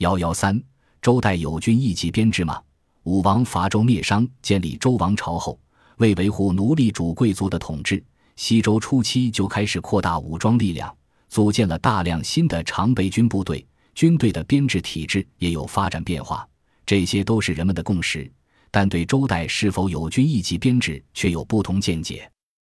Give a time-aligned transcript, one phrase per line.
[0.00, 0.58] 幺幺三，
[1.02, 2.58] 周代有军一级编制吗？
[3.02, 5.60] 武王伐周灭商，建立周王朝后，
[5.98, 8.02] 为维护奴隶主贵族的统治，
[8.34, 10.90] 西周初期就开始扩大武装力量，
[11.28, 16.48] 组建了大量新的常备军部队，军队的编制体制也有发展变化。
[16.86, 18.32] 这些都是人们的共识，
[18.70, 22.26] 但对周代是否有军一级编制却有不同见解。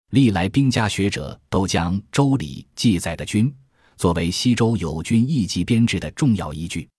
[0.10, 3.54] 历来兵家学者都将《周礼》记载的军
[3.96, 6.90] 作为西周有军一级编制的重要依据。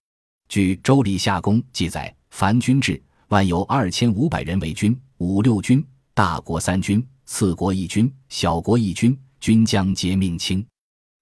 [0.52, 3.02] 据《周礼·夏公》记载，凡军制。
[3.28, 5.82] 万有二千五百人为军，五六军，
[6.12, 10.62] 大国三军，次国一军，小国一军，军将皆命卿。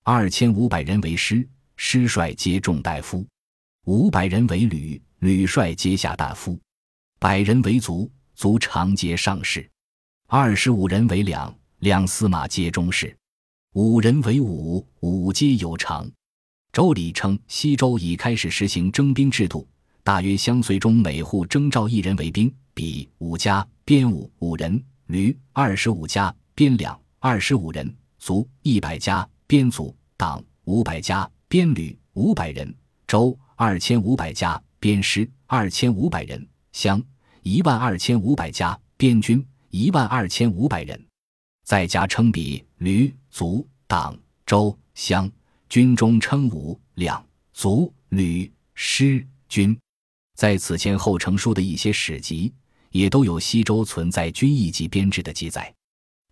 [0.02, 3.24] 二千五百人为师，师帅皆众大夫；
[3.84, 6.58] 五百人为旅，旅帅皆下大夫；
[7.20, 9.62] 百人为卒，卒长皆上士；
[10.26, 13.06] 二十五人为两，两司马皆中士；
[13.74, 16.10] 五人为伍，伍皆有常。
[16.72, 19.66] 周礼称西周已开始实行征兵制度。
[20.02, 32.74] 大约相随中每户征召一人为兵，比五家编五五人，驴二十五家编两二十五人，卒一百家编卒党五百家编旅五百人，
[33.06, 37.02] 州二千五百家编师二千五百人，乡
[37.42, 41.00] 一万二千五百家编军一万二千五百人，
[41.64, 45.30] 再加称比驴卒党州乡，
[45.70, 49.78] 军中称五两卒旅师军。
[50.36, 52.52] 在此前后成书的一些史籍，
[52.90, 55.72] 也都有西周存在军役级编制的记载。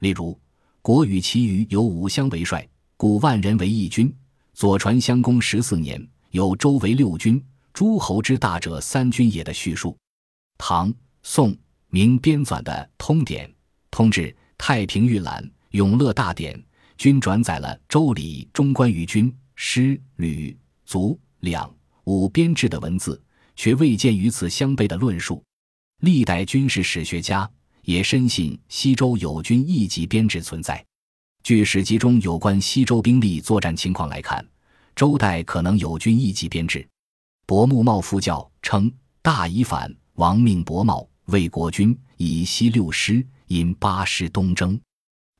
[0.01, 0.33] 例如，
[0.83, 4.09] 《国语·其余》有五乡为帅，古万人为一军。
[4.55, 7.41] 《左传·襄公十四年》有周为六军，
[7.73, 9.97] 诸侯之大者三军也的叙述。
[10.57, 10.93] 唐、
[11.23, 11.57] 宋、
[11.91, 13.47] 明编纂的《通典》
[13.89, 14.23] 《通志》
[14.59, 16.59] 《太平御览》《永乐大典》
[16.99, 20.55] 均转载了《周礼》中关于军、师、旅、
[20.85, 21.75] 卒、两、
[22.05, 23.19] 五编制的文字。
[23.59, 25.43] 却未见与此相悖的论述。
[26.03, 27.51] 历代军事史学家
[27.83, 30.83] 也深信西周有军一级编制存在。
[31.43, 34.47] 据史籍中有关西周兵力作战情况来看，
[34.95, 36.89] 周代可能有军一级编制。
[37.47, 38.89] 伯木茂夫教称：
[39.23, 44.81] 大夷反，王命伯茂为国军，以西六师，引八师东征。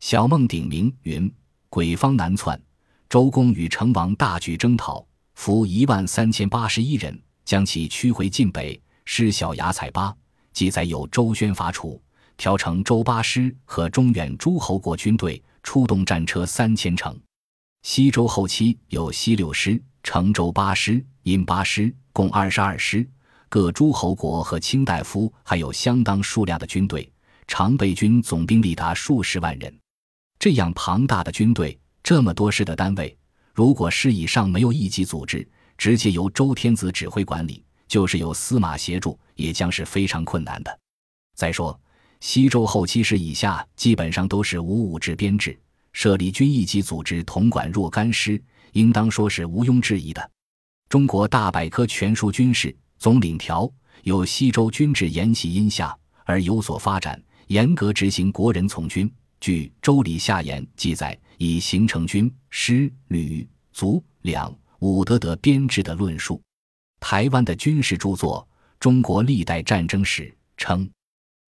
[0.01, 1.33] 小孟鼎明云：
[1.71, 2.59] 鬼方南窜，
[3.11, 7.19] 周公与成王大举征讨，俘一万三千八十一人。
[7.45, 10.15] 将其驱回晋北，失小牙采巴。
[10.53, 12.01] 记载有周宣伐楚，
[12.37, 17.19] 调成周八师和中原诸侯国军队，出动战车三千乘。
[17.83, 23.07] 西周后期有西六师、成周八师、殷八师，共二十二师。
[23.49, 27.11] 各诸侯国和卿大夫还有相当数量的军队，
[27.47, 29.75] 常备军总兵力达数十万人。
[30.49, 33.15] 这样庞大的军队，这么多师的单位，
[33.53, 35.47] 如果师以上没有一级组织。
[35.77, 40.79] 直接由周天子指挥管理，就是有司马协助，也将是非常困难的。
[41.37, 41.79] 再说，
[42.21, 45.61] 西周后期师以下基本上都是五五制编制，
[45.93, 48.43] 设立军一级组织统管若干师，
[48.73, 50.31] 应当说是毋庸置疑的。
[50.89, 53.71] 中国大百科全书军事总领条
[54.03, 55.95] 有西周军制沿袭殷夏
[56.25, 59.13] 而有所发展，严格执行国人从军。
[59.41, 64.57] 据《周礼·夏言》记载，以形成军师、旅、卒、两。
[64.81, 66.41] 伍德德编制的论述，
[67.01, 68.49] 台湾的军事著作
[68.79, 70.23] 《中国历代战争史》
[70.57, 70.89] 称，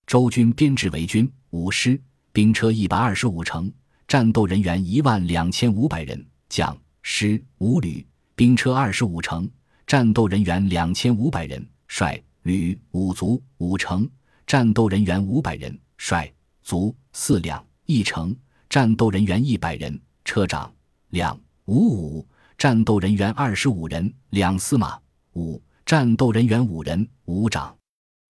[0.04, 2.00] 周军编制为军五师，
[2.32, 3.72] 兵车一百二十五乘，
[4.08, 6.18] 战斗人员一万两千五百人；
[6.48, 9.48] 将师五旅，兵车二十五乘，
[9.86, 14.10] 战斗人员两千五百人；帅旅五卒五乘，
[14.44, 16.28] 战斗人员五百人；帅
[16.64, 18.32] 卒四两一乘，
[18.68, 19.92] 战斗人员一百人；
[20.24, 20.72] 车长
[21.08, 22.26] 两五五。
[22.56, 24.96] 战斗人员二十五人，两司马；
[25.32, 27.76] 五战斗人员五人，五长。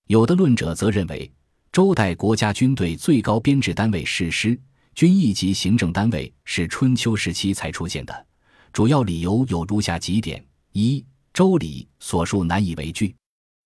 [0.07, 1.31] 有的论者则认为，
[1.71, 4.59] 周代国家军队最高编制单位是师，
[4.95, 8.27] 军一级行政单位是春秋时期才出现的。
[8.73, 11.01] 主要理由有如下几点：一，
[11.35, 13.15] 《周礼》所述难以为据。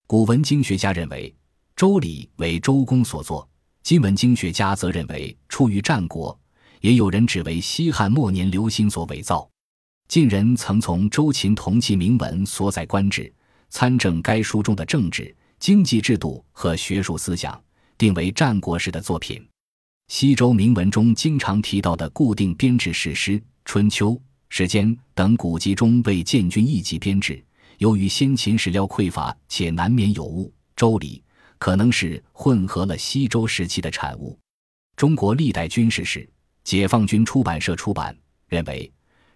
[0.08, 1.30] 古文经学家认为，
[1.76, 3.48] 《周礼》为周公所作；
[3.84, 6.36] 今文经学家则认为出于战国，
[6.80, 9.46] 也有人指为西汉末年流行所伪造。
[10.08, 13.30] 晋人曾从周秦同期铭文所载官制，
[13.68, 17.62] 参证该书中的政治、经济制度和学术思想，
[17.98, 19.46] 定为战国时的作品。
[20.08, 23.32] 西周铭文中经常提到的固定编制史诗
[23.66, 24.12] 《春秋》
[24.48, 27.44] 《时间》等古籍中未建军一级编制，
[27.76, 31.22] 由于先秦史料匮乏且难免有误，《周礼》
[31.58, 34.38] 可能是混合了西周时期的产物。
[34.96, 36.28] 中国历代军事史，
[36.62, 38.16] 解放军出版社出版，
[38.48, 38.90] 认为。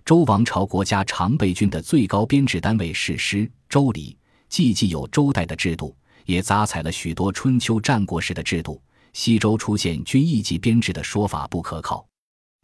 [0.05, 3.39] 周王朝国家常备军的最高编制单位是师，
[3.69, 4.17] 《周礼》
[4.49, 5.95] 既既有周代的制度，
[6.25, 8.83] 也杂采了许多春秋战国时的制度。
[9.13, 12.09] 西周出现军一级编制的说法不可靠。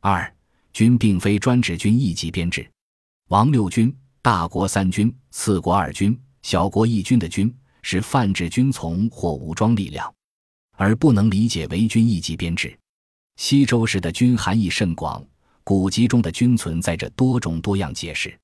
[0.01, 0.35] 二，
[0.73, 2.67] 军并非专指军一级编制。
[3.29, 7.55] 王六军、大国三军、次国二军、小国一军的军，
[7.85, 10.13] 是泛指军从或武装力量，
[10.73, 12.77] 而不能理解为军一级编制。
[13.37, 15.23] 西周时的军含义甚广，
[15.63, 18.35] 古籍中的军存在着多种多样解释。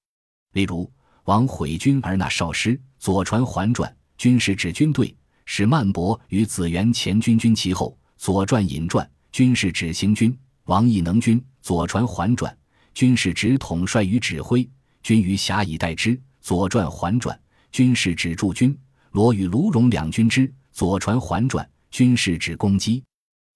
[0.52, 0.92] 例如，
[1.24, 5.16] 王毁军而纳少师，《左传》环传，军是指军队，
[5.46, 10.36] 使曼伯与子元前军军其后，《左传》引传，军是指行军。
[10.64, 12.54] 王义能军，《左传》环转，
[12.92, 14.68] 军是指统帅与指挥，
[15.02, 17.40] 军于辖以待之，《左传》环转，
[17.72, 18.78] 军是指驻军。
[19.10, 23.02] 罗与卢戎两军之，《左传》环转，军是指攻击。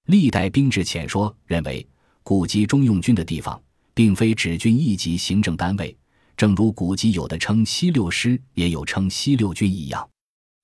[0.07, 1.87] 历代兵制浅说认为，
[2.23, 3.61] 古籍中用军的地方，
[3.95, 5.97] 并非指军一级行政单位，
[6.37, 10.09] 正如古籍有的称西六师，也有称西六军一样。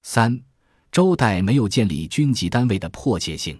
[0.03, 0.39] 三，
[0.91, 3.59] 周代没有建立军级单位的迫切性。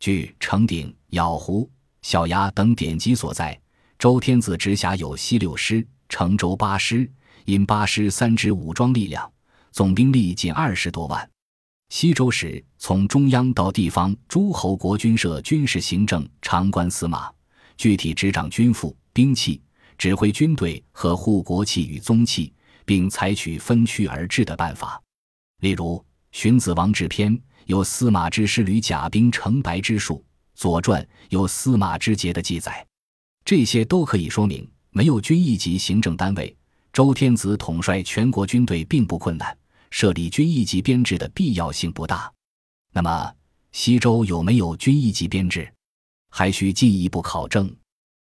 [0.00, 1.70] 据成鼎、咬壶、
[2.02, 3.58] 小牙等典籍所在，
[3.98, 7.10] 周天子直辖有西六师、成州八师，
[7.44, 9.32] 因八师三支武装力量，
[9.76, 11.30] 总兵力仅二十多万。
[11.90, 17.30] 西周时，从中央到地方诸侯国均设军事行政长官司马，
[17.76, 19.60] 具体执掌军赋、兵器，
[19.98, 22.50] 指挥军队和护国器与宗器，
[22.86, 24.98] 并采取分区而治的办法。
[25.60, 25.98] 例如，
[26.32, 27.36] 《荀子·王制篇》
[27.66, 30.24] 有司马之师旅甲兵成白之术，
[30.58, 32.82] 《左传》有司马之节的记载。
[33.44, 36.56] 这些都可以说明，没有军一级行政单位，
[36.94, 39.54] 周天子统帅全国军队并不困难。
[39.90, 42.32] 设立军一级编制的必要性不大。
[42.92, 43.34] 那么，
[43.72, 45.72] 西周有没有军一级编制，
[46.30, 47.74] 还需进一步考证。